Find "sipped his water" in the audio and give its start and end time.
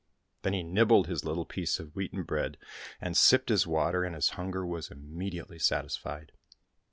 3.15-4.03